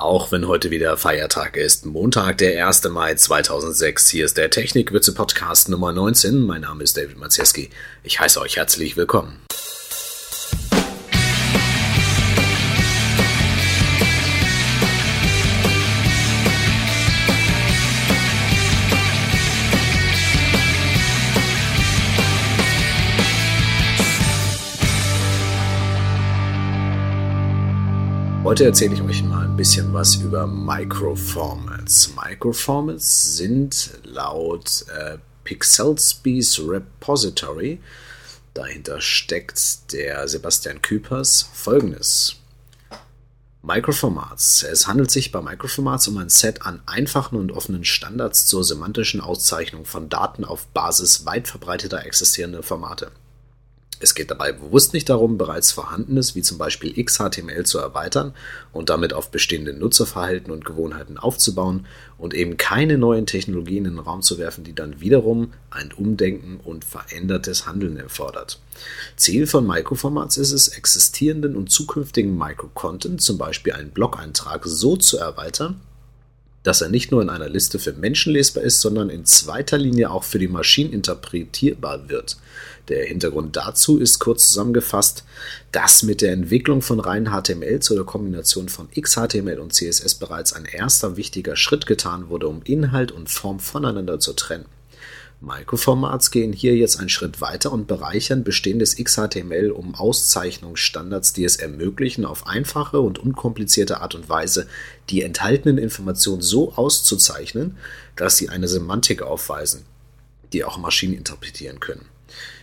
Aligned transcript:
Auch 0.00 0.32
wenn 0.32 0.48
heute 0.48 0.70
wieder 0.70 0.96
Feiertag 0.96 1.58
ist, 1.58 1.84
Montag, 1.84 2.38
der 2.38 2.66
1. 2.66 2.84
Mai 2.84 3.16
2006. 3.16 4.08
Hier 4.08 4.24
ist 4.24 4.38
der 4.38 4.48
Technikwitze 4.48 5.12
Podcast 5.12 5.68
Nummer 5.68 5.92
19. 5.92 6.40
Mein 6.40 6.62
Name 6.62 6.84
ist 6.84 6.96
David 6.96 7.18
Mazieski. 7.18 7.68
Ich 8.02 8.18
heiße 8.18 8.40
euch 8.40 8.56
herzlich 8.56 8.96
willkommen. 8.96 9.42
Heute 28.50 28.64
erzähle 28.64 28.94
ich 28.94 29.02
euch 29.02 29.22
mal 29.22 29.44
ein 29.44 29.56
bisschen 29.56 29.94
was 29.94 30.16
über 30.16 30.44
Microformats. 30.44 32.16
Microformats 32.16 33.36
sind 33.36 33.92
laut 34.02 34.86
äh, 34.88 35.18
Pixelspees 35.44 36.58
Repository, 36.58 37.78
dahinter 38.52 39.00
steckt 39.00 39.92
der 39.92 40.26
Sebastian 40.26 40.82
Küpers, 40.82 41.48
folgendes. 41.52 42.38
Microformats. 43.62 44.64
Es 44.64 44.88
handelt 44.88 45.12
sich 45.12 45.30
bei 45.30 45.40
Microformats 45.40 46.08
um 46.08 46.18
ein 46.18 46.28
Set 46.28 46.62
an 46.62 46.82
einfachen 46.86 47.38
und 47.38 47.52
offenen 47.52 47.84
Standards 47.84 48.46
zur 48.46 48.64
semantischen 48.64 49.20
Auszeichnung 49.20 49.84
von 49.84 50.08
Daten 50.08 50.44
auf 50.44 50.66
Basis 50.66 51.24
weit 51.24 51.46
verbreiteter 51.46 52.04
existierender 52.04 52.64
Formate. 52.64 53.12
Es 54.02 54.14
geht 54.14 54.30
dabei 54.30 54.52
bewusst 54.52 54.94
nicht 54.94 55.10
darum, 55.10 55.36
bereits 55.36 55.72
Vorhandenes 55.72 56.34
wie 56.34 56.40
zum 56.40 56.56
Beispiel 56.56 56.92
XHTML 57.04 57.64
zu 57.64 57.78
erweitern 57.78 58.32
und 58.72 58.88
damit 58.88 59.12
auf 59.12 59.30
bestehende 59.30 59.74
Nutzerverhalten 59.74 60.50
und 60.50 60.64
Gewohnheiten 60.64 61.18
aufzubauen 61.18 61.86
und 62.16 62.32
eben 62.32 62.56
keine 62.56 62.96
neuen 62.96 63.26
Technologien 63.26 63.84
in 63.84 63.96
den 63.96 63.98
Raum 63.98 64.22
zu 64.22 64.38
werfen, 64.38 64.64
die 64.64 64.74
dann 64.74 65.02
wiederum 65.02 65.52
ein 65.70 65.92
Umdenken 65.92 66.60
und 66.64 66.86
verändertes 66.86 67.66
Handeln 67.66 67.98
erfordert. 67.98 68.58
Ziel 69.16 69.46
von 69.46 69.66
Microformats 69.66 70.38
ist 70.38 70.52
es, 70.52 70.68
existierenden 70.68 71.54
und 71.54 71.70
zukünftigen 71.70 72.36
Microcontent, 72.38 73.20
zum 73.20 73.36
Beispiel 73.36 73.74
einen 73.74 73.90
Blog-Eintrag, 73.90 74.62
so 74.64 74.96
zu 74.96 75.18
erweitern, 75.18 75.78
dass 76.62 76.82
er 76.82 76.88
nicht 76.88 77.10
nur 77.10 77.22
in 77.22 77.30
einer 77.30 77.48
Liste 77.48 77.78
für 77.78 77.92
Menschen 77.92 78.32
lesbar 78.32 78.62
ist, 78.62 78.80
sondern 78.80 79.08
in 79.08 79.24
zweiter 79.24 79.78
Linie 79.78 80.10
auch 80.10 80.24
für 80.24 80.38
die 80.38 80.48
Maschinen 80.48 80.92
interpretierbar 80.92 82.08
wird. 82.08 82.36
Der 82.88 83.04
Hintergrund 83.04 83.56
dazu 83.56 83.98
ist 83.98 84.18
kurz 84.18 84.48
zusammengefasst, 84.48 85.24
dass 85.72 86.02
mit 86.02 86.20
der 86.20 86.32
Entwicklung 86.32 86.82
von 86.82 87.00
rein 87.00 87.30
HTML 87.30 87.80
zu 87.80 87.94
der 87.94 88.04
Kombination 88.04 88.68
von 88.68 88.88
XHTML 88.90 89.60
und 89.60 89.72
CSS 89.72 90.16
bereits 90.16 90.52
ein 90.52 90.64
erster 90.64 91.16
wichtiger 91.16 91.56
Schritt 91.56 91.86
getan 91.86 92.28
wurde, 92.28 92.48
um 92.48 92.62
Inhalt 92.64 93.12
und 93.12 93.30
Form 93.30 93.60
voneinander 93.60 94.18
zu 94.18 94.32
trennen. 94.32 94.66
Microformats 95.42 96.30
gehen 96.30 96.52
hier 96.52 96.76
jetzt 96.76 96.98
einen 96.98 97.08
Schritt 97.08 97.40
weiter 97.40 97.72
und 97.72 97.86
bereichern 97.86 98.44
bestehendes 98.44 98.96
XHTML 98.96 99.70
um 99.70 99.94
Auszeichnungsstandards, 99.94 101.32
die 101.32 101.44
es 101.44 101.56
ermöglichen, 101.56 102.26
auf 102.26 102.46
einfache 102.46 103.00
und 103.00 103.18
unkomplizierte 103.18 104.02
Art 104.02 104.14
und 104.14 104.28
Weise 104.28 104.66
die 105.08 105.22
enthaltenen 105.22 105.78
Informationen 105.78 106.42
so 106.42 106.74
auszuzeichnen, 106.74 107.78
dass 108.16 108.36
sie 108.36 108.50
eine 108.50 108.68
Semantik 108.68 109.22
aufweisen, 109.22 109.86
die 110.52 110.64
auch 110.64 110.76
Maschinen 110.76 111.14
interpretieren 111.14 111.80
können. 111.80 112.04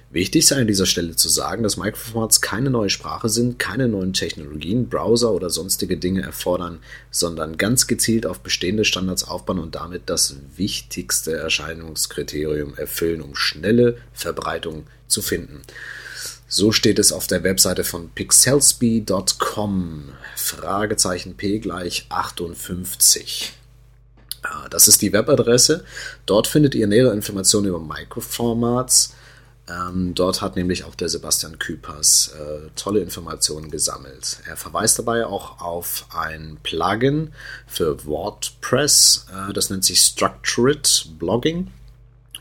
Wichtig 0.10 0.48
sei 0.48 0.62
an 0.62 0.68
dieser 0.68 0.86
Stelle 0.86 1.18
zu 1.18 1.28
sagen, 1.28 1.64
dass 1.64 1.76
Microformats 1.76 2.40
keine 2.40 2.70
neue 2.70 2.90
Sprache 2.90 3.28
sind, 3.28 3.60
keine 3.60 3.90
neuen 3.90 4.14
Technologien, 4.14 4.88
Browser 4.88 5.34
oder 5.34 5.50
sonstige 5.50 5.98
Dinge 5.98 6.22
erfordern, 6.22 6.80
sondern 7.12 7.58
ganz 7.58 7.88
gezielt 7.88 8.26
auf 8.26 8.40
bestehende 8.40 8.86
Standards 8.86 9.26
aufbauen 9.26 9.60
und 9.60 9.76
damit 9.76 10.04
das 10.06 10.38
wichtigste 10.56 11.36
Erscheinungskriterium 11.36 12.78
erfüllen, 12.78 13.22
um 13.22 13.36
schnelle 13.36 13.98
Verbreitung 14.14 14.88
zu 15.08 15.22
finden. 15.22 15.64
So 16.48 16.72
steht 16.72 17.00
es 17.00 17.12
auf 17.12 17.28
der 17.28 17.44
Webseite 17.44 17.84
von 17.84 18.10
pixelsby.com. 18.10 20.14
Fragezeichen 20.38 21.36
P 21.36 21.60
gleich 21.60 22.06
58. 22.08 23.52
Das 24.70 24.88
ist 24.88 25.02
die 25.02 25.12
Webadresse. 25.12 25.84
Dort 26.26 26.48
findet 26.48 26.76
ihr 26.76 26.88
nähere 26.88 27.12
Informationen 27.12 27.68
über 27.68 27.82
Microformats 27.82 29.14
ähm, 29.70 30.16
dort 30.16 30.42
hat 30.42 30.56
nämlich 30.56 30.86
auch 30.86 30.96
der 30.96 31.10
Sebastian 31.10 31.60
Küpers 31.60 32.34
äh, 32.40 32.70
tolle 32.76 33.02
Informationen 33.02 33.70
gesammelt. 33.70 34.40
Er 34.48 34.56
verweist 34.56 34.98
dabei 34.98 35.26
auch 35.26 35.60
auf 35.60 36.06
ein 36.16 36.58
Plugin 36.64 37.34
für 37.66 38.06
WordPress, 38.06 39.28
äh, 39.32 39.54
das 39.54 39.70
nennt 39.70 39.84
sich 39.84 40.00
Structured 40.00 41.10
Blogging 41.20 41.68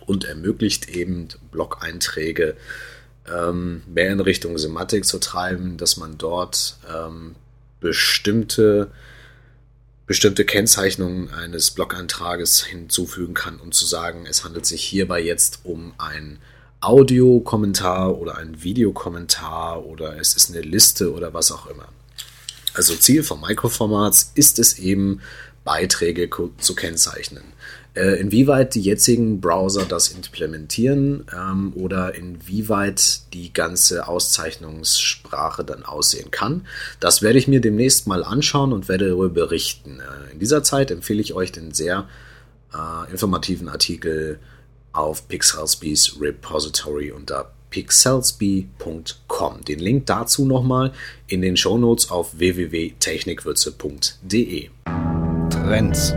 und 0.06 0.24
ermöglicht 0.24 0.88
eben 0.88 1.28
Blog-Einträge 1.50 2.56
ähm, 3.28 3.82
mehr 3.88 4.12
in 4.12 4.20
Richtung 4.20 4.56
Semantik 4.56 5.04
zu 5.04 5.18
treiben, 5.18 5.78
dass 5.78 5.96
man 5.96 6.18
dort 6.18 6.76
ähm, 6.88 7.34
bestimmte 7.80 8.90
bestimmte 10.06 10.44
Kennzeichnungen 10.44 11.34
eines 11.34 11.72
Blog-Eintrages 11.72 12.62
hinzufügen 12.62 13.34
kann, 13.34 13.58
um 13.58 13.72
zu 13.72 13.84
sagen, 13.86 14.24
es 14.24 14.44
handelt 14.44 14.64
sich 14.64 14.84
hierbei 14.84 15.20
jetzt 15.20 15.62
um 15.64 15.94
ein 15.98 16.38
Audiokommentar 16.80 18.18
oder 18.18 18.36
ein 18.36 18.62
Videokommentar 18.62 19.84
oder 19.84 20.18
es 20.18 20.34
ist 20.34 20.50
eine 20.50 20.60
Liste 20.60 21.12
oder 21.12 21.34
was 21.34 21.50
auch 21.50 21.66
immer. 21.66 21.88
Also 22.74 22.94
Ziel 22.94 23.22
von 23.22 23.40
Microformats 23.40 24.32
ist 24.34 24.58
es 24.58 24.78
eben, 24.78 25.20
Beiträge 25.64 26.30
zu 26.58 26.74
kennzeichnen. 26.76 27.42
Äh, 27.94 28.20
inwieweit 28.20 28.74
die 28.74 28.82
jetzigen 28.82 29.40
Browser 29.40 29.84
das 29.84 30.08
implementieren 30.08 31.26
ähm, 31.34 31.72
oder 31.74 32.14
inwieweit 32.14 33.32
die 33.32 33.52
ganze 33.52 34.06
Auszeichnungssprache 34.06 35.64
dann 35.64 35.82
aussehen 35.82 36.30
kann, 36.30 36.66
das 37.00 37.20
werde 37.20 37.38
ich 37.38 37.48
mir 37.48 37.60
demnächst 37.60 38.06
mal 38.06 38.22
anschauen 38.22 38.72
und 38.72 38.88
werde 38.88 39.08
darüber 39.08 39.30
berichten. 39.30 40.00
Äh, 40.00 40.32
in 40.32 40.38
dieser 40.38 40.62
Zeit 40.62 40.90
empfehle 40.90 41.20
ich 41.20 41.34
euch 41.34 41.52
den 41.52 41.72
sehr 41.72 42.06
äh, 42.72 43.10
informativen 43.10 43.68
Artikel 43.68 44.38
auf 44.96 45.28
Pixelsbys 45.28 46.16
Repository 46.20 47.12
unter 47.12 47.52
pixelsby.com. 47.70 49.64
Den 49.64 49.78
Link 49.80 50.06
dazu 50.06 50.46
nochmal 50.46 50.92
in 51.26 51.42
den 51.42 51.56
Shownotes 51.56 52.10
auf 52.10 52.38
www.technikwürze.de. 52.38 54.70
Trends 55.50 56.14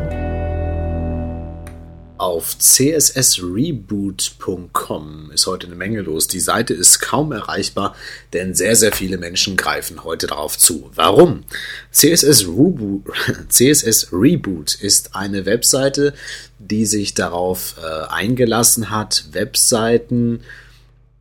auf 2.20 2.58
cssreboot.com 2.60 5.32
ist 5.34 5.48
heute 5.48 5.66
eine 5.68 5.76
Menge 5.76 6.02
los. 6.02 6.28
Die 6.28 6.42
Seite 6.42 6.74
ist 6.74 7.00
kaum 7.00 7.32
erreichbar, 7.32 7.96
denn 8.34 8.54
sehr, 8.54 8.76
sehr 8.76 8.92
viele 8.92 9.18
Menschen 9.18 9.56
greifen 9.56 10.04
heute 10.04 10.28
darauf 10.28 10.58
zu. 10.58 10.92
Warum? 10.96 11.46
CSS 11.92 12.46
Reboot, 12.46 13.06
CSS 13.50 14.10
Reboot 14.12 14.76
ist 14.76 15.16
eine 15.16 15.46
Webseite, 15.46 16.14
die 16.60 16.86
sich 16.86 17.14
darauf 17.14 17.76
äh, 17.82 18.08
eingelassen 18.10 18.90
hat, 18.90 19.28
Webseiten 19.32 20.42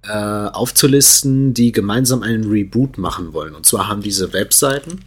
äh, 0.03 0.11
aufzulisten, 0.13 1.55
die 1.55 1.71
gemeinsam 1.71 2.25
einen 2.25 2.51
Reboot 2.51 2.99
machen 2.99 3.33
wollen. 3.33 3.55
Und 3.55 3.67
zwar 3.67 3.87
haben 3.87 4.03
diese 4.03 4.33
Webseiten 4.33 4.99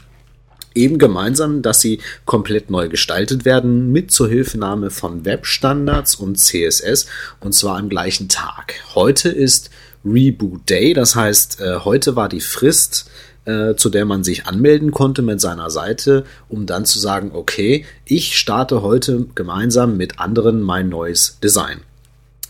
eben 0.76 0.98
gemeinsam, 0.98 1.62
dass 1.62 1.82
sie 1.82 2.00
komplett 2.26 2.70
neu 2.70 2.90
gestaltet 2.90 3.46
werden 3.46 3.92
mit 3.92 4.12
Zuhilfenahme 4.12 4.90
von 4.90 5.26
Webstandards 5.26 6.16
und 6.16 6.38
CSS 6.38 7.08
und 7.40 7.54
zwar 7.54 7.78
am 7.78 7.90
gleichen 7.90 8.30
Tag. 8.30 8.76
Heute 8.96 9.30
ist 9.30 9.70
Reboot 10.04 10.70
Day, 10.70 10.94
das 10.94 11.16
heißt, 11.16 11.62
äh, 11.62 11.80
heute 11.80 12.16
war 12.16 12.30
die 12.30 12.42
Frist, 12.42 13.10
äh, 13.46 13.76
zu 13.76 13.90
der 13.90 14.06
man 14.06 14.24
sich 14.24 14.46
anmelden 14.46 14.92
konnte 14.92 15.22
mit 15.22 15.42
seiner 15.42 15.70
Seite, 15.70 16.26
um 16.50 16.66
dann 16.66 16.86
zu 16.86 17.00
sagen, 17.00 17.32
okay, 17.34 17.86
ich 18.06 18.38
starte 18.38 18.82
heute 18.82 19.28
gemeinsam 19.36 19.98
mit 19.98 20.20
anderen 20.20 20.62
mein 20.62 20.90
neues 20.90 21.40
Design. 21.44 21.82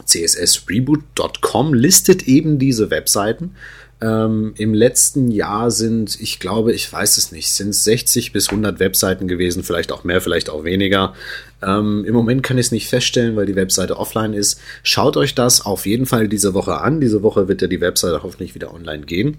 CSSReboot.com 0.06 1.74
listet 1.74 2.28
eben 2.28 2.60
diese 2.60 2.90
Webseiten 2.90 3.56
ähm, 4.02 4.54
Im 4.58 4.74
letzten 4.74 5.30
Jahr 5.30 5.70
sind, 5.70 6.20
ich 6.20 6.40
glaube, 6.40 6.74
ich 6.74 6.92
weiß 6.92 7.18
es 7.18 7.32
nicht, 7.32 7.54
sind 7.54 7.70
es 7.70 7.84
60 7.84 8.34
bis 8.34 8.50
100 8.50 8.80
Webseiten 8.80 9.28
gewesen, 9.28 9.64
vielleicht 9.64 9.92
auch 9.92 10.04
mehr, 10.04 10.22
vielleicht 10.22 10.50
auch 10.50 10.64
weniger. 10.64 11.14
Ähm, 11.62 12.04
Im 12.06 12.16
Moment 12.16 12.42
kann 12.42 12.58
ich 12.58 12.68
es 12.68 12.72
nicht 12.72 12.88
feststellen, 12.88 13.36
weil 13.36 13.46
die 13.46 13.56
Webseite 13.56 13.98
offline 13.98 14.34
ist. 14.34 14.60
Schaut 14.82 15.18
euch 15.18 15.36
das 15.36 15.64
auf 15.64 15.86
jeden 15.86 16.08
Fall 16.08 16.28
diese 16.28 16.56
Woche 16.56 16.82
an. 16.82 17.00
Diese 17.00 17.22
Woche 17.22 17.48
wird 17.48 17.62
ja 17.62 17.68
die 17.68 17.82
Webseite 17.82 18.24
hoffentlich 18.24 18.56
wieder 18.56 18.74
online 18.74 19.06
gehen. 19.06 19.38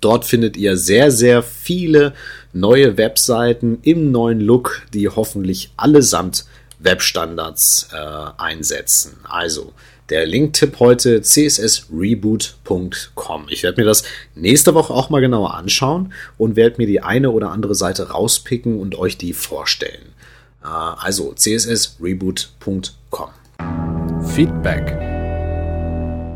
Dort 0.00 0.24
findet 0.24 0.56
ihr 0.56 0.76
sehr, 0.76 1.12
sehr 1.12 1.44
viele 1.44 2.14
neue 2.52 2.96
Webseiten 2.96 3.78
im 3.82 4.10
neuen 4.10 4.40
Look, 4.40 4.82
die 4.92 5.08
hoffentlich 5.08 5.70
allesamt 5.76 6.46
Webstandards 6.84 7.88
äh, 7.92 7.96
einsetzen. 8.36 9.16
Also 9.24 9.72
Der 10.10 10.26
Linktipp 10.26 10.80
heute 10.80 11.22
cssreboot.com. 11.22 13.46
Ich 13.48 13.62
werde 13.62 13.80
mir 13.80 13.86
das 13.86 14.02
nächste 14.34 14.74
Woche 14.74 14.92
auch 14.92 15.08
mal 15.08 15.20
genauer 15.20 15.54
anschauen 15.54 16.12
und 16.36 16.56
werde 16.56 16.76
mir 16.76 16.86
die 16.86 17.00
eine 17.00 17.30
oder 17.30 17.50
andere 17.50 17.74
Seite 17.74 18.10
rauspicken 18.10 18.78
und 18.78 18.96
euch 18.96 19.16
die 19.16 19.32
vorstellen. 19.32 20.12
Äh, 20.62 20.66
also 20.68 21.32
cssreboot.com. 21.34 23.30
Feedback. 24.34 24.92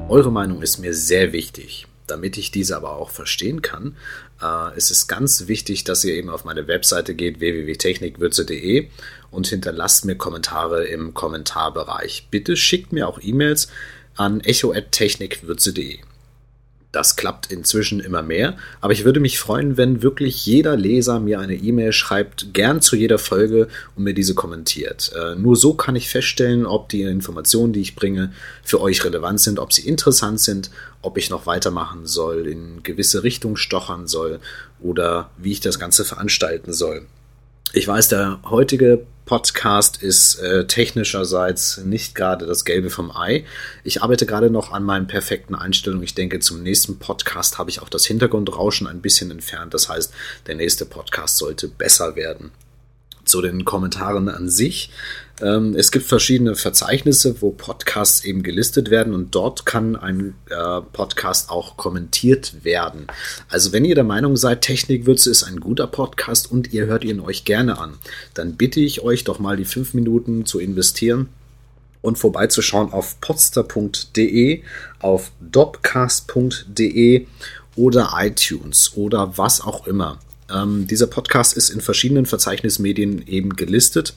Eure 0.09 0.33
Meinung 0.33 0.63
ist 0.63 0.79
mir 0.79 0.95
sehr 0.95 1.33
wichtig. 1.33 1.87
Damit 2.07 2.39
ich 2.39 2.51
diese 2.51 2.75
aber 2.75 2.97
auch 2.97 3.11
verstehen 3.11 3.61
kann, 3.61 3.95
äh, 4.43 4.77
ist 4.77 4.91
es 4.91 5.07
ganz 5.07 5.47
wichtig, 5.47 5.85
dass 5.85 6.05
ihr 6.05 6.15
eben 6.15 6.31
auf 6.31 6.45
meine 6.45 6.67
Webseite 6.67 7.15
geht, 7.15 7.41
www.technikwürze.de 7.41 8.89
und 9.31 9.47
hinterlasst 9.47 10.05
mir 10.05 10.17
Kommentare 10.17 10.85
im 10.87 11.15
Kommentarbereich. 11.15 12.29
Bitte 12.31 12.57
schickt 12.57 12.93
mir 12.93 13.09
auch 13.09 13.21
E-Mails 13.23 13.69
an 14.17 14.41
echo.technikwürze.de. 14.41 15.99
Das 16.91 17.17
klappt 17.17 17.53
inzwischen 17.53 18.01
immer 18.01 18.23
mehr, 18.23 18.57
aber 18.81 18.95
ich 18.95 19.05
würde 19.05 19.21
mich 19.21 19.39
freuen, 19.39 19.77
wenn 19.77 20.03
wirklich 20.03 20.47
jeder 20.47 20.75
Leser 20.75 21.21
mir 21.21 21.39
eine 21.39 21.55
E-Mail 21.55 21.93
schreibt, 21.93 22.55
gern 22.55 22.81
zu 22.81 22.97
jeder 22.97 23.19
Folge 23.19 23.69
und 23.95 24.05
mir 24.05 24.15
diese 24.15 24.35
kommentiert. 24.35 25.13
Äh, 25.15 25.35
nur 25.35 25.57
so 25.57 25.75
kann 25.75 25.97
ich 25.97 26.09
feststellen, 26.09 26.65
ob 26.65 26.89
die 26.89 27.03
Informationen, 27.03 27.75
die 27.75 27.83
ich 27.83 27.95
bringe, 27.95 28.33
für 28.63 28.81
euch 28.81 29.05
relevant 29.05 29.39
sind, 29.41 29.59
ob 29.59 29.75
sie 29.75 29.87
interessant 29.87 30.41
sind, 30.41 30.71
ob 31.03 31.19
ich 31.19 31.29
noch 31.29 31.45
weitermachen 31.45 32.07
soll, 32.07 32.47
in 32.47 32.83
gewisse 32.83 33.23
Richtungen 33.23 33.59
stochern 33.59 34.07
soll 34.07 34.41
oder 34.81 35.31
wie 35.37 35.53
ich 35.53 35.61
das 35.61 35.79
Ganze 35.79 36.07
veranstalten 36.07 36.73
soll. 36.73 37.07
Ich 37.75 37.87
weiß, 37.87 38.09
der 38.09 38.41
heutige 38.45 39.07
Podcast 39.27 40.03
ist 40.03 40.37
äh, 40.37 40.67
technischerseits 40.67 41.77
nicht 41.79 42.15
gerade 42.15 42.47
das 42.47 42.65
Gelbe 42.65 42.89
vom 42.89 43.15
Ei. 43.15 43.45
Ich 43.85 44.03
arbeite 44.03 44.25
gerade 44.25 44.49
noch 44.49 44.73
an 44.73 44.85
meinen 44.85 45.07
perfekten 45.07 45.55
Einstellungen. 45.55 46.03
Ich 46.03 46.15
denke, 46.15 46.41
zum 46.41 46.63
nächsten 46.63 46.99
Podcast 46.99 47.59
habe 47.59 47.69
ich 47.69 47.83
auch 47.83 47.91
das 47.91 48.07
Hintergrundrauschen 48.07 48.87
ein 48.87 49.03
bisschen 49.03 49.31
entfernt. 49.31 49.75
Das 49.75 49.91
heißt, 49.91 50.15
der 50.47 50.55
nächste 50.55 50.87
Podcast 50.87 51.37
sollte 51.37 51.69
besser 51.69 52.17
werden 52.17 52.53
zu 53.29 53.43
den 53.43 53.65
Kommentaren 53.65 54.29
an 54.29 54.49
sich. 54.49 54.91
Ähm, 55.41 55.75
es 55.77 55.93
gibt 55.93 56.07
verschiedene 56.07 56.57
Verzeichnisse, 56.57 57.41
wo 57.41 57.51
Podcasts 57.51 58.25
eben 58.25 58.43
gelistet 58.43 58.91
werden 58.91 59.15
und 59.15 59.35
dort 59.35 59.67
kann 59.67 59.97
ein 59.97 60.35
äh, 60.51 60.81
Podcast 60.93 61.51
auch 61.51 61.77
kommentiert 61.77 62.65
werden. 62.65 63.07
Also 63.49 63.73
wenn 63.73 63.85
ihr 63.85 63.95
der 63.95 64.05
Meinung 64.05 64.37
seid, 64.37 64.63
Technikwürze 64.63 65.31
ist 65.31 65.45
ein 65.45 65.61
guter 65.61 65.87
Podcast 65.87 66.51
und 66.51 66.73
ihr 66.73 66.87
hört 66.87 67.05
ihn 67.05 67.21
euch 67.21 67.45
gerne 67.45 67.79
an, 67.79 67.99
dann 68.35 68.57
bitte 68.57 68.81
ich 68.81 69.03
euch 69.03 69.25
doch 69.25 69.39
mal 69.39 69.57
die 69.57 69.65
fünf 69.65 69.95
Minuten 69.95 70.45
zu 70.45 70.59
investieren 70.59 71.29
und 72.03 72.19
vorbeizuschauen 72.19 72.93
auf 72.93 73.21
potster.de, 73.21 74.63
auf 75.01 75.33
dopcast.de 75.41 77.27
oder 77.77 78.11
iTunes 78.19 78.93
oder 78.97 79.39
was 79.39 79.61
auch 79.61 79.87
immer. 79.87 80.19
Ähm, 80.53 80.87
dieser 80.87 81.07
Podcast 81.07 81.57
ist 81.57 81.71
in 81.71 81.81
verschiedenen 81.81 82.27
Verzeichnismedien 82.27 83.27
eben 83.27 83.57
gelistet. 83.57 84.15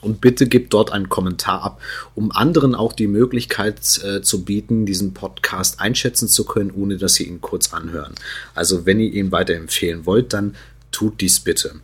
Und 0.00 0.20
bitte 0.20 0.46
gebt 0.46 0.72
dort 0.74 0.92
einen 0.92 1.08
Kommentar 1.08 1.62
ab, 1.62 1.80
um 2.14 2.30
anderen 2.30 2.76
auch 2.76 2.92
die 2.92 3.08
Möglichkeit 3.08 3.80
äh, 4.04 4.22
zu 4.22 4.44
bieten, 4.44 4.86
diesen 4.86 5.12
Podcast 5.12 5.80
einschätzen 5.80 6.28
zu 6.28 6.44
können, 6.44 6.70
ohne 6.70 6.98
dass 6.98 7.14
sie 7.14 7.24
ihn 7.24 7.40
kurz 7.40 7.74
anhören. 7.74 8.14
Also 8.54 8.86
wenn 8.86 9.00
ihr 9.00 9.12
ihn 9.12 9.32
weiterempfehlen 9.32 10.06
wollt, 10.06 10.32
dann 10.32 10.54
tut 10.92 11.20
dies 11.20 11.40
bitte. 11.40 11.74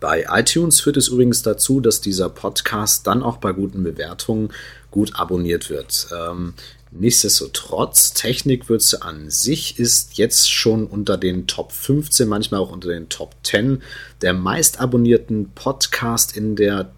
Bei 0.00 0.26
iTunes 0.28 0.80
führt 0.80 0.96
es 0.96 1.08
übrigens 1.08 1.42
dazu, 1.42 1.80
dass 1.80 2.00
dieser 2.00 2.28
Podcast 2.28 3.06
dann 3.06 3.22
auch 3.22 3.38
bei 3.38 3.52
guten 3.52 3.82
Bewertungen 3.82 4.50
gut 4.90 5.12
abonniert 5.14 5.70
wird. 5.70 6.08
Ähm, 6.12 6.54
Nichtsdestotrotz, 6.92 8.14
Technikwürze 8.14 9.02
an 9.02 9.28
sich 9.28 9.78
ist 9.78 10.16
jetzt 10.16 10.50
schon 10.50 10.86
unter 10.86 11.16
den 11.18 11.46
Top 11.46 11.72
15, 11.72 12.28
manchmal 12.28 12.60
auch 12.60 12.70
unter 12.70 12.88
den 12.88 13.08
Top 13.08 13.34
10 13.42 13.82
der 14.22 14.32
meist 14.32 14.80
abonnierten 14.80 15.50
Podcast 15.54 16.36
in 16.36 16.56
der, 16.56 16.90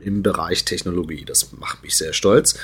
im 0.00 0.22
Bereich 0.22 0.64
Technologie. 0.64 1.24
Das 1.24 1.52
macht 1.52 1.82
mich 1.82 1.96
sehr 1.96 2.12
stolz 2.12 2.58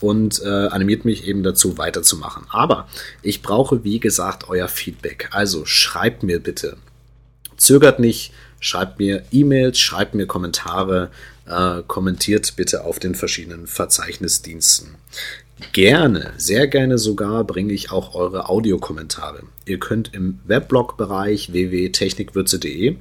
und 0.00 0.42
äh, 0.42 0.48
animiert 0.48 1.04
mich 1.04 1.26
eben 1.26 1.42
dazu 1.42 1.78
weiterzumachen. 1.78 2.44
Aber 2.48 2.88
ich 3.22 3.42
brauche, 3.42 3.84
wie 3.84 4.00
gesagt, 4.00 4.48
euer 4.48 4.68
Feedback. 4.68 5.28
Also 5.30 5.64
schreibt 5.64 6.22
mir 6.22 6.40
bitte. 6.40 6.76
Zögert 7.56 8.00
nicht, 8.00 8.32
schreibt 8.58 8.98
mir 8.98 9.24
E-Mails, 9.30 9.78
schreibt 9.78 10.14
mir 10.14 10.26
Kommentare, 10.26 11.10
äh, 11.46 11.82
kommentiert 11.86 12.54
bitte 12.56 12.84
auf 12.84 12.98
den 12.98 13.14
verschiedenen 13.14 13.66
Verzeichnisdiensten. 13.66 14.96
Gerne, 15.72 16.32
sehr 16.36 16.66
gerne 16.66 16.98
sogar 16.98 17.44
bringe 17.44 17.72
ich 17.72 17.90
auch 17.90 18.14
eure 18.14 18.48
Audiokommentare. 18.48 19.42
Ihr 19.66 19.78
könnt 19.78 20.12
im 20.12 20.40
Weblog-Bereich 20.44 21.52
www.technikwürze.de 21.52 22.96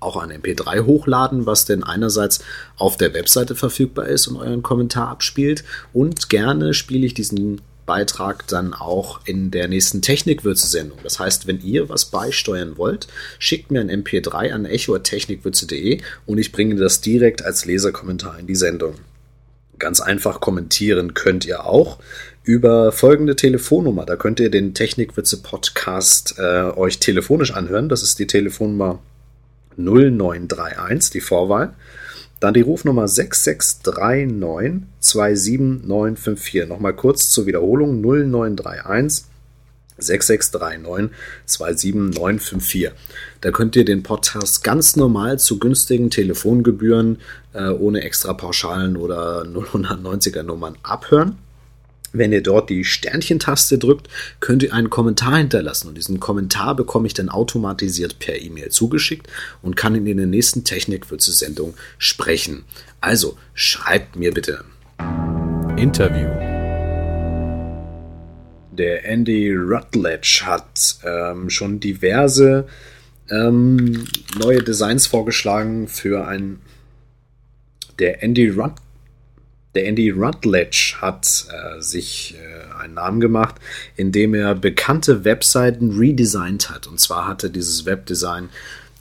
auch 0.00 0.16
ein 0.16 0.30
MP3 0.30 0.84
hochladen, 0.84 1.46
was 1.46 1.64
denn 1.64 1.82
einerseits 1.82 2.40
auf 2.76 2.96
der 2.96 3.14
Webseite 3.14 3.54
verfügbar 3.54 4.06
ist 4.06 4.26
und 4.26 4.36
euren 4.36 4.62
Kommentar 4.62 5.08
abspielt. 5.08 5.64
Und 5.92 6.28
gerne 6.28 6.74
spiele 6.74 7.06
ich 7.06 7.14
diesen 7.14 7.60
Beitrag 7.86 8.46
dann 8.46 8.72
auch 8.72 9.20
in 9.26 9.50
der 9.50 9.68
nächsten 9.68 10.00
Technikwürze-Sendung. 10.02 10.98
Das 11.02 11.18
heißt, 11.18 11.46
wenn 11.46 11.60
ihr 11.62 11.88
was 11.88 12.06
beisteuern 12.06 12.76
wollt, 12.76 13.08
schickt 13.38 13.70
mir 13.70 13.80
ein 13.80 13.90
MP3 13.90 14.52
an 14.52 14.64
echo.technikwürze.de 14.64 16.00
und 16.26 16.38
ich 16.38 16.52
bringe 16.52 16.76
das 16.76 17.00
direkt 17.00 17.44
als 17.44 17.64
Leserkommentar 17.64 18.38
in 18.38 18.46
die 18.46 18.54
Sendung. 18.54 18.94
Ganz 19.78 20.00
einfach 20.00 20.40
kommentieren 20.40 21.14
könnt 21.14 21.44
ihr 21.44 21.66
auch 21.66 21.98
über 22.42 22.92
folgende 22.92 23.36
Telefonnummer. 23.36 24.04
Da 24.04 24.16
könnt 24.16 24.40
ihr 24.40 24.50
den 24.50 24.74
Technikwitze 24.74 25.42
Podcast 25.42 26.34
äh, 26.38 26.70
euch 26.76 27.00
telefonisch 27.00 27.52
anhören. 27.52 27.88
Das 27.88 28.02
ist 28.02 28.18
die 28.18 28.26
Telefonnummer 28.26 28.98
0931, 29.76 31.10
die 31.10 31.20
Vorwahl. 31.20 31.74
Dann 32.40 32.54
die 32.54 32.60
Rufnummer 32.60 33.08
6639 33.08 34.82
27954. 35.00 36.68
Nochmal 36.68 36.94
kurz 36.94 37.30
zur 37.30 37.46
Wiederholung 37.46 38.00
0931 38.02 39.24
6639 39.98 41.16
27954. 41.46 42.90
Da 43.40 43.50
könnt 43.50 43.76
ihr 43.76 43.84
den 43.84 44.02
Podcast 44.02 44.64
ganz 44.64 44.96
normal 44.96 45.38
zu 45.38 45.58
günstigen 45.58 46.10
Telefongebühren 46.10 47.18
äh, 47.52 47.68
ohne 47.68 48.02
extra 48.02 48.32
Pauschalen 48.32 48.96
oder 48.96 49.42
090er 49.44 50.42
Nummern 50.42 50.76
abhören. 50.82 51.38
Wenn 52.14 52.32
ihr 52.32 52.42
dort 52.42 52.70
die 52.70 52.84
Sternchentaste 52.84 53.76
drückt, 53.76 54.08
könnt 54.38 54.62
ihr 54.62 54.72
einen 54.72 54.88
Kommentar 54.88 55.36
hinterlassen 55.36 55.88
und 55.88 55.96
diesen 55.96 56.20
Kommentar 56.20 56.76
bekomme 56.76 57.08
ich 57.08 57.14
dann 57.14 57.28
automatisiert 57.28 58.20
per 58.20 58.40
E-Mail 58.40 58.70
zugeschickt 58.70 59.26
und 59.62 59.74
kann 59.76 59.96
ihn 59.96 60.06
in 60.06 60.18
der 60.18 60.26
nächsten 60.26 60.62
Technikwürze-Sendung 60.62 61.74
sprechen. 61.98 62.64
Also 63.00 63.36
schreibt 63.54 64.14
mir 64.14 64.32
bitte. 64.32 64.64
Interview. 65.76 66.43
Der 68.76 69.04
Andy 69.04 69.54
Rutledge 69.54 70.42
hat 70.44 70.96
ähm, 71.04 71.50
schon 71.50 71.80
diverse 71.80 72.66
ähm, 73.30 74.06
neue 74.38 74.62
Designs 74.62 75.06
vorgeschlagen 75.06 75.88
für 75.88 76.26
ein. 76.26 76.60
Der 77.98 78.22
Andy 78.22 78.48
Rut 78.48 78.72
der 79.74 79.86
Andy 79.86 80.10
Rutledge 80.10 80.96
hat 81.00 81.46
äh, 81.50 81.80
sich 81.80 82.36
äh, 82.36 82.82
einen 82.82 82.94
Namen 82.94 83.20
gemacht, 83.20 83.56
indem 83.96 84.34
er 84.34 84.54
bekannte 84.54 85.24
Webseiten 85.24 85.98
redesigned 85.98 86.70
hat. 86.70 86.86
Und 86.86 87.00
zwar 87.00 87.26
hatte 87.26 87.50
dieses 87.50 87.84
Webdesign 87.84 88.50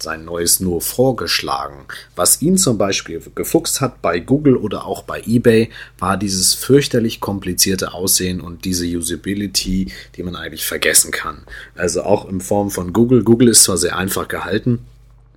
sein 0.01 0.25
neues 0.25 0.59
nur 0.59 0.81
vorgeschlagen. 0.81 1.85
Was 2.15 2.41
ihn 2.41 2.57
zum 2.57 2.77
Beispiel 2.77 3.21
gefuchst 3.35 3.81
hat 3.81 4.01
bei 4.01 4.19
Google 4.19 4.57
oder 4.57 4.85
auch 4.85 5.03
bei 5.03 5.21
eBay, 5.25 5.69
war 6.00 6.17
dieses 6.17 6.53
fürchterlich 6.53 7.19
komplizierte 7.19 7.93
Aussehen 7.93 8.41
und 8.41 8.65
diese 8.65 8.85
Usability, 8.85 9.91
die 10.15 10.23
man 10.23 10.35
eigentlich 10.35 10.65
vergessen 10.65 11.12
kann. 11.12 11.43
Also 11.75 12.03
auch 12.03 12.27
in 12.27 12.41
Form 12.41 12.71
von 12.71 12.93
Google. 12.93 13.23
Google 13.23 13.50
ist 13.50 13.63
zwar 13.63 13.77
sehr 13.77 13.97
einfach 13.97 14.27
gehalten, 14.27 14.79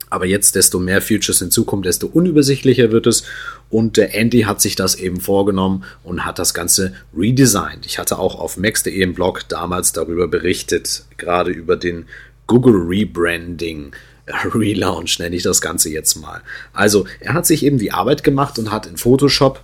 aber 0.09 0.27
jetzt, 0.27 0.55
desto 0.55 0.79
mehr 0.79 1.03
Features 1.03 1.41
hinzukommen, 1.41 1.83
desto 1.83 2.07
unübersichtlicher 2.07 2.93
wird 2.93 3.07
es. 3.07 3.25
Und 3.71 3.97
der 3.97 4.15
Andy 4.15 4.43
hat 4.43 4.61
sich 4.61 4.77
das 4.77 4.95
eben 4.95 5.21
vorgenommen 5.21 5.85
und 6.05 6.25
hat 6.25 6.39
das 6.39 6.55
Ganze 6.55 6.95
redesigned. 7.17 7.87
Ich 7.87 7.99
hatte 7.99 8.19
auch 8.19 8.37
auf 8.37 8.57
max.de 8.57 9.01
im 9.01 9.15
Blog 9.15 9.49
damals 9.49 9.93
darüber 9.93 10.29
berichtet, 10.29 11.05
gerade 11.17 11.51
über 11.51 11.77
den 11.77 12.07
Google 12.47 12.77
Rebranding. 12.77 13.93
Relaunch 14.55 15.19
nenne 15.19 15.37
ich 15.37 15.43
das 15.43 15.61
Ganze 15.61 15.91
jetzt 15.91 16.17
mal. 16.17 16.43
Also 16.73 17.07
er 17.21 17.35
hat 17.35 17.47
sich 17.47 17.65
eben 17.65 17.79
die 17.79 17.93
Arbeit 17.93 18.25
gemacht 18.25 18.59
und 18.59 18.71
hat 18.71 18.87
in 18.87 18.97
Photoshop 18.97 19.63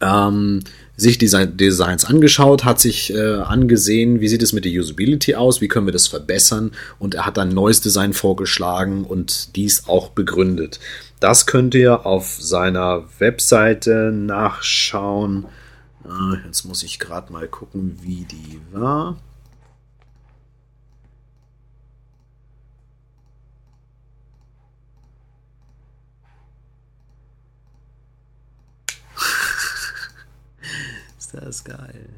ähm, 0.00 0.62
sich 0.96 1.18
die 1.18 1.28
Designs 1.28 2.04
angeschaut, 2.04 2.64
hat 2.64 2.80
sich 2.80 3.12
äh, 3.12 3.34
angesehen, 3.36 4.20
wie 4.20 4.28
sieht 4.28 4.42
es 4.42 4.52
mit 4.52 4.64
der 4.64 4.72
Usability 4.72 5.34
aus, 5.34 5.60
wie 5.60 5.68
können 5.68 5.86
wir 5.86 5.92
das 5.92 6.06
verbessern 6.06 6.72
und 6.98 7.14
er 7.14 7.26
hat 7.26 7.38
ein 7.38 7.50
neues 7.50 7.80
Design 7.80 8.12
vorgeschlagen 8.12 9.04
und 9.04 9.56
dies 9.56 9.88
auch 9.88 10.10
begründet. 10.10 10.80
Das 11.20 11.46
könnt 11.46 11.74
ihr 11.74 12.06
auf 12.06 12.36
seiner 12.40 13.04
Webseite 13.18 14.10
nachschauen. 14.12 15.46
Äh, 16.04 16.46
jetzt 16.46 16.64
muss 16.64 16.82
ich 16.82 16.98
gerade 16.98 17.32
mal 17.32 17.48
gucken, 17.48 17.98
wie 18.02 18.24
die 18.24 18.60
war. 18.72 19.16
Ist 31.26 31.34
das 31.34 31.64
geil. 31.64 32.08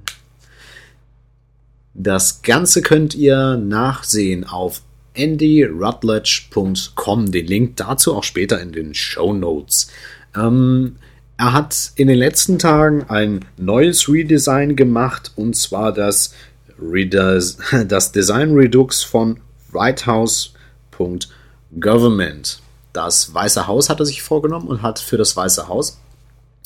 Das 1.95 2.43
Ganze 2.43 2.83
könnt 2.83 3.15
ihr 3.15 3.57
nachsehen 3.57 4.45
auf 4.45 4.83
andyrutledge.com. 5.17 7.33
Den 7.33 7.47
Link 7.47 7.79
dazu 7.79 8.15
auch 8.15 8.25
später 8.25 8.61
in 8.61 8.73
den 8.73 8.93
Show 8.93 9.33
Notes. 9.33 9.88
Ähm, 10.37 10.97
er 11.38 11.55
hat 11.55 11.93
in 11.95 12.09
den 12.09 12.19
letzten 12.19 12.59
Tagen 12.59 13.07
ein 13.09 13.47
neues 13.57 14.11
Redesign 14.11 14.77
gemacht 14.77 15.33
und 15.37 15.57
zwar 15.57 15.95
das, 15.95 16.35
Redes 16.79 17.57
das 17.88 18.12
Design 18.12 18.53
Redux 18.53 19.03
von 19.03 19.41
whitehouse.government. 19.73 22.61
Das 22.93 23.33
Weiße 23.33 23.67
Haus 23.67 23.88
hat 23.88 24.00
er 24.00 24.07
sich 24.07 24.21
vorgenommen 24.21 24.69
und 24.69 24.83
hat 24.83 24.99
für 24.99 25.17
das 25.17 25.35
Weiße 25.35 25.69
Haus, 25.69 25.99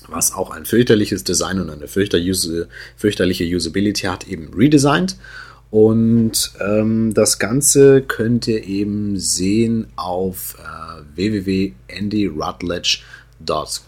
was 0.08 0.32
auch 0.32 0.50
ein 0.50 0.64
fürchterliches 0.64 1.24
Design 1.24 1.60
und 1.60 1.68
eine 1.70 1.88
fürchterliche 1.88 3.44
Usability 3.44 4.06
hat, 4.06 4.28
eben 4.28 4.54
redesigned. 4.54 5.16
Und 5.70 6.52
ähm, 6.60 7.14
das 7.14 7.38
Ganze 7.38 8.02
könnt 8.02 8.46
ihr 8.46 8.64
eben 8.64 9.18
sehen 9.18 9.86
auf 9.96 10.58
äh, 10.58 11.16
www.andyrutledge.com 11.16 13.06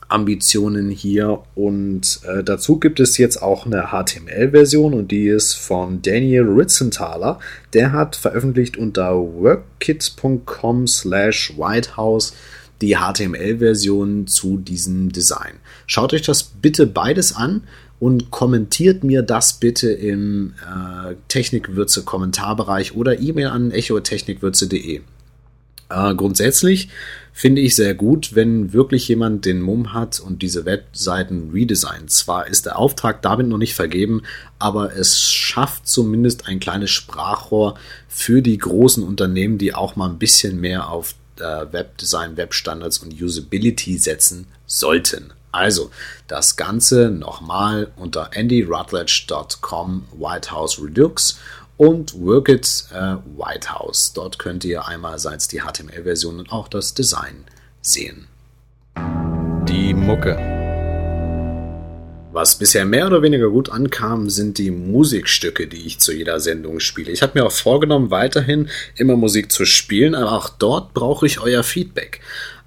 Ambitionen 0.08 0.90
hier. 0.90 1.42
Und 1.54 2.20
äh, 2.25 2.42
dazu 2.44 2.78
gibt 2.78 3.00
es 3.00 3.18
jetzt 3.18 3.42
auch 3.42 3.66
eine 3.66 3.88
HTML-Version 3.90 4.94
und 4.94 5.10
die 5.10 5.28
ist 5.28 5.54
von 5.54 6.02
Daniel 6.02 6.44
Ritzenthaler. 6.44 7.38
Der 7.72 7.92
hat 7.92 8.16
veröffentlicht 8.16 8.76
unter 8.76 9.14
workkit.com 9.16 10.86
slash 10.86 11.54
whitehouse 11.56 12.34
die 12.80 12.96
HTML-Version 12.96 14.26
zu 14.26 14.58
diesem 14.58 15.10
Design. 15.10 15.54
Schaut 15.86 16.12
euch 16.12 16.22
das 16.22 16.42
bitte 16.42 16.86
beides 16.86 17.34
an 17.34 17.62
und 17.98 18.30
kommentiert 18.30 19.04
mir 19.04 19.22
das 19.22 19.54
bitte 19.54 19.90
im 19.90 20.52
äh, 20.60 21.14
Technikwürze-Kommentarbereich 21.28 22.94
oder 22.94 23.18
E-Mail 23.18 23.46
an 23.46 23.70
echotechnikwürze.de. 23.70 25.00
Äh, 25.88 26.14
grundsätzlich 26.14 26.88
finde 27.37 27.61
ich 27.61 27.76
sehr 27.76 27.95
gut, 27.95 28.35
wenn 28.35 28.73
wirklich 28.73 29.09
jemand 29.09 29.45
den 29.45 29.61
Mumm 29.61 29.93
hat 29.93 30.21
und 30.21 30.40
diese 30.40 30.64
Webseiten 30.64 31.50
redesignt. 31.52 32.11
Zwar 32.11 32.47
ist 32.47 32.64
der 32.64 32.78
Auftrag 32.78 33.21
damit 33.21 33.47
noch 33.47 33.59
nicht 33.59 33.75
vergeben, 33.75 34.23
aber 34.59 34.97
es 34.97 35.21
schafft 35.21 35.87
zumindest 35.87 36.49
ein 36.49 36.61
kleines 36.61 36.90
Sprachrohr 36.93 37.78
für 38.09 38.40
die 38.40 38.57
großen 38.57 39.05
Unternehmen, 39.05 39.59
die 39.59 39.75
auch 39.75 39.97
mal 39.97 40.09
ein 40.09 40.19
bisschen 40.19 40.59
mehr 40.62 40.88
auf 40.88 41.14
äh, 41.38 41.66
Webdesign, 41.71 42.38
Webstandards 42.38 43.00
und 43.00 43.21
Usability 43.21 43.99
setzen 43.99 44.47
sollten. 44.64 45.35
Also, 45.52 45.90
das 46.28 46.57
Ganze 46.57 47.11
nochmal 47.11 47.93
unter 47.97 48.31
andyrutledge.com 48.35 50.05
Whitehouse 50.19 50.83
Redux 50.83 51.38
und 51.76 52.21
Workit 52.21 52.87
äh, 52.92 53.16
Whitehouse. 53.37 54.12
Dort 54.14 54.38
könnt 54.38 54.64
ihr 54.64 54.87
einerseits 54.87 55.49
die 55.49 55.61
HTML-Version 55.61 56.38
und 56.38 56.52
auch 56.52 56.68
das 56.68 56.95
Design 56.95 57.45
sehen. 57.80 58.26
Die 59.68 59.95
Mucke. 59.95 60.56
Was 62.33 62.59
bisher 62.59 62.85
mehr 62.85 63.06
oder 63.06 63.23
weniger 63.23 63.49
gut 63.49 63.71
ankam, 63.71 64.28
sind 64.28 64.59
die 64.59 64.71
Musikstücke, 64.71 65.68
die 65.68 65.87
ich 65.87 66.00
zu 66.00 66.12
jeder 66.12 66.38
Sendung 66.38 66.80
spiele. 66.80 67.11
Ich 67.11 67.23
habe 67.23 67.38
mir 67.38 67.47
auch 67.47 67.52
vorgenommen, 67.52 68.11
weiterhin 68.11 68.68
immer 68.95 69.16
Musik 69.16 69.50
zu 69.50 69.64
spielen, 69.64 70.14
aber 70.14 70.33
auch 70.33 70.50
dort 70.50 70.92
brauche 70.92 71.25
ich 71.25 71.40
euer 71.40 71.62
Feedback. 71.62 72.21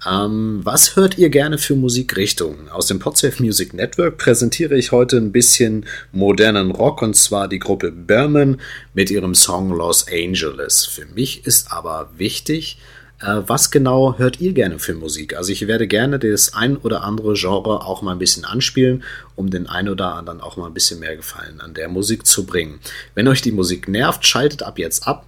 Ähm, 0.08 0.60
was 0.64 0.96
hört 0.96 1.18
ihr 1.18 1.28
gerne 1.28 1.58
für 1.58 1.74
Musikrichtungen? 1.74 2.70
Aus 2.70 2.86
dem 2.86 2.98
Podsafe 2.98 3.42
Music 3.42 3.74
Network 3.74 4.16
präsentiere 4.16 4.76
ich 4.76 4.92
heute 4.92 5.18
ein 5.18 5.30
bisschen 5.30 5.84
modernen 6.10 6.70
Rock 6.70 7.02
und 7.02 7.16
zwar 7.16 7.48
die 7.48 7.58
Gruppe 7.58 7.92
Berman 7.92 8.60
mit 8.94 9.10
ihrem 9.10 9.34
Song 9.34 9.70
Los 9.70 10.06
Angeles. 10.10 10.86
Für 10.86 11.04
mich 11.04 11.46
ist 11.46 11.70
aber 11.70 12.10
wichtig, 12.16 12.78
äh, 13.20 13.42
was 13.46 13.70
genau 13.70 14.16
hört 14.16 14.40
ihr 14.40 14.54
gerne 14.54 14.78
für 14.78 14.94
Musik? 14.94 15.36
Also 15.36 15.52
ich 15.52 15.66
werde 15.66 15.86
gerne 15.86 16.18
das 16.18 16.54
ein 16.54 16.78
oder 16.78 17.04
andere 17.04 17.34
Genre 17.34 17.84
auch 17.84 18.00
mal 18.00 18.12
ein 18.12 18.18
bisschen 18.18 18.46
anspielen, 18.46 19.04
um 19.36 19.50
den 19.50 19.66
ein 19.66 19.90
oder 19.90 20.14
anderen 20.14 20.40
auch 20.40 20.56
mal 20.56 20.66
ein 20.66 20.74
bisschen 20.74 21.00
mehr 21.00 21.16
Gefallen 21.16 21.60
an 21.60 21.74
der 21.74 21.88
Musik 21.88 22.26
zu 22.26 22.46
bringen. 22.46 22.80
Wenn 23.14 23.28
euch 23.28 23.42
die 23.42 23.52
Musik 23.52 23.86
nervt, 23.86 24.26
schaltet 24.26 24.62
ab 24.62 24.78
jetzt 24.78 25.06
ab. 25.06 25.26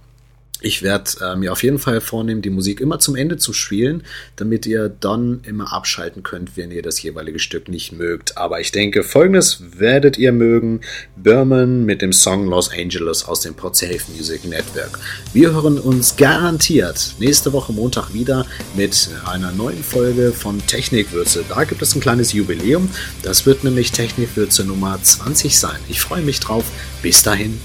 Ich 0.65 0.81
werde 0.81 1.11
äh, 1.21 1.35
mir 1.35 1.51
auf 1.51 1.61
jeden 1.61 1.77
Fall 1.77 1.99
vornehmen, 1.99 2.41
die 2.41 2.49
Musik 2.49 2.79
immer 2.79 2.97
zum 2.97 3.17
Ende 3.17 3.35
zu 3.35 3.51
spielen, 3.51 4.03
damit 4.37 4.65
ihr 4.65 4.87
dann 4.87 5.41
immer 5.45 5.73
abschalten 5.73 6.23
könnt, 6.23 6.55
wenn 6.55 6.71
ihr 6.71 6.81
das 6.81 7.01
jeweilige 7.03 7.39
Stück 7.39 7.67
nicht 7.67 7.91
mögt. 7.91 8.37
Aber 8.37 8.61
ich 8.61 8.71
denke, 8.71 9.03
folgendes 9.03 9.61
werdet 9.77 10.17
ihr 10.17 10.31
mögen. 10.31 10.79
Berman 11.17 11.83
mit 11.83 12.01
dem 12.01 12.13
Song 12.13 12.47
Los 12.47 12.71
Angeles 12.71 13.25
aus 13.25 13.41
dem 13.41 13.55
Podsafe 13.55 14.09
Music 14.15 14.45
Network. 14.45 14.99
Wir 15.33 15.51
hören 15.51 15.77
uns 15.77 16.15
garantiert 16.15 17.15
nächste 17.19 17.51
Woche 17.51 17.73
Montag 17.73 18.13
wieder 18.13 18.45
mit 18.73 19.09
einer 19.25 19.51
neuen 19.51 19.83
Folge 19.83 20.31
von 20.31 20.65
Technikwürze. 20.65 21.43
Da 21.49 21.65
gibt 21.65 21.81
es 21.81 21.93
ein 21.93 21.99
kleines 21.99 22.31
Jubiläum. 22.31 22.87
Das 23.21 23.45
wird 23.45 23.65
nämlich 23.65 23.91
Technikwürze 23.91 24.63
Nummer 24.63 24.97
20 25.01 25.59
sein. 25.59 25.79
Ich 25.89 25.99
freue 25.99 26.21
mich 26.21 26.39
drauf. 26.39 26.63
Bis 27.01 27.21
dahin. 27.21 27.59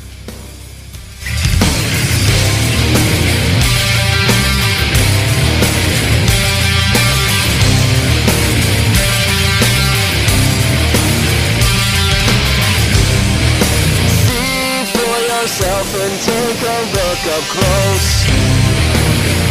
Up 16.10 17.44
close. 17.52 18.24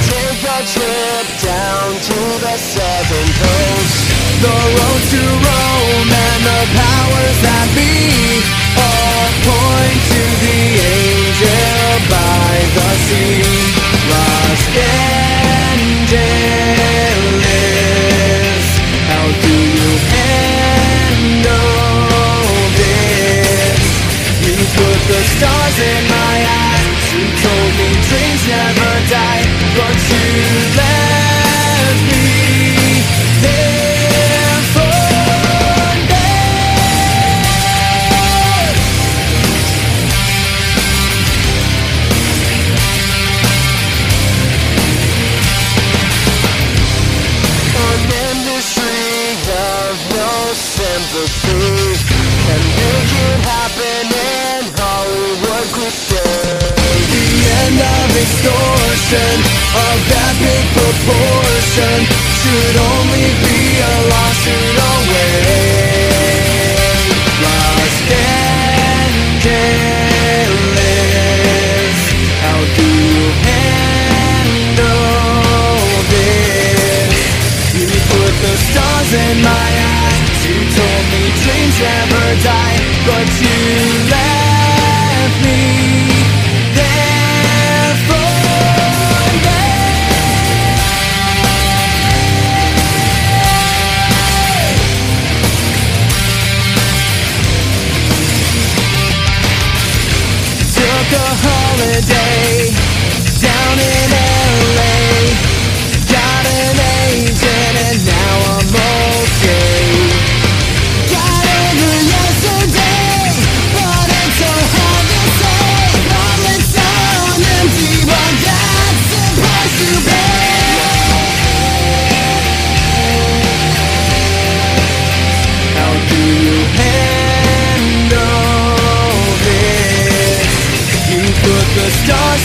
Take 0.10 0.42
a 0.42 0.60
trip 0.66 1.28
down 1.44 1.94
to 1.94 2.20
the 2.42 2.58
southern 2.58 3.30
coast. 3.42 3.98
The 4.42 4.58
road 4.78 5.04
to 5.14 5.24
Rome 5.46 6.10
and 6.10 6.42
the 6.50 6.62
powers 6.74 7.38
that 7.46 7.68
be 7.78 8.42
all 8.74 9.30
point 9.46 10.02
to 10.14 10.24
the 10.42 10.60
angel 10.98 11.94
by 12.10 12.54
the 12.74 12.90
sea. 13.06 13.47
Proportion 61.78 62.02
Should 62.42 62.78
only 62.78 63.28
be 63.46 63.60
a 63.78 63.94
lawsuit 64.10 64.78
away. 64.94 65.42
Los 67.44 67.96
Angeles 68.08 69.48
How 72.42 72.60
do 72.78 72.88
you 73.14 73.26
handle 73.46 74.88
this? 76.14 77.18
You 77.74 77.88
put 78.10 78.34
the 78.42 78.56
stars 78.58 79.12
in 79.14 79.36
my 79.42 79.70
eyes. 79.94 80.40
You 80.48 80.58
told 80.78 81.06
me 81.12 81.24
dreams 81.44 81.78
never 81.80 82.26
die 82.44 82.80
But 83.06 83.28
you 83.42 83.57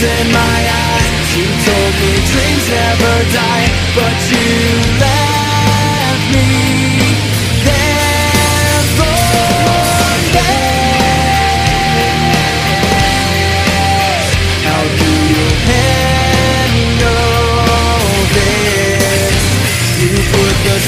in 0.03 0.31
my 0.31 0.59
eyes. 0.83 1.35
You 1.37 1.47
told 1.63 1.93
me 2.01 2.11
dreams 2.27 2.65
never 2.69 3.15
die 3.31 3.67
But 3.95 4.19
you 4.31 4.47
left 4.99 6.25
me. 6.33 6.83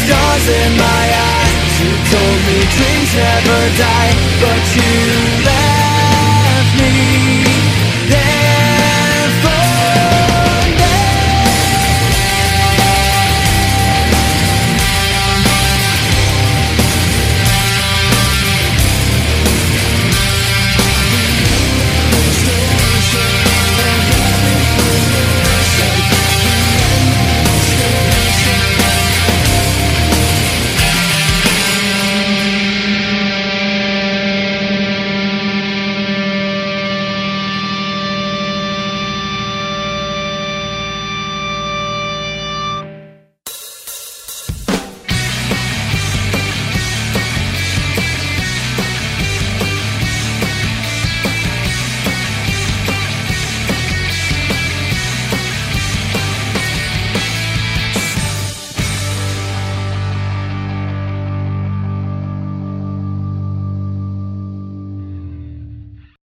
Stars 0.05 0.50
in 0.50 0.77
my 0.77 1.05
eyes. 1.29 1.74
You 1.81 1.91
told 2.12 2.39
me 2.48 2.57
dreams 2.75 3.12
never 3.15 3.62
die 3.77 4.13
But 4.41 4.63
you 4.75 4.85